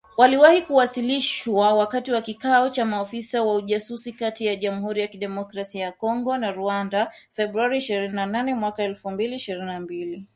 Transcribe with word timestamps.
Waliwahi 0.17 0.61
kuwasilishwa 0.61 1.73
wakati 1.73 2.11
wa 2.11 2.21
kikao 2.21 2.69
cha 2.69 2.85
maafisa 2.85 3.43
wa 3.43 3.55
ujasusi 3.55 4.13
kati 4.13 4.45
ya 4.45 4.55
Jamhuri 4.55 5.01
ya 5.01 5.07
Kidemokrasia 5.07 5.83
ya 5.85 5.91
Kongo 5.91 6.37
na 6.37 6.51
Rwanda, 6.51 7.13
Februari 7.31 7.77
ishirini 7.77 8.13
na 8.13 8.25
nane 8.25 8.55
mwaka 8.55 8.83
elfu 8.83 9.11
mbili 9.11 9.35
ishirini 9.35 9.65
na 9.65 9.79
mbili 9.79 10.25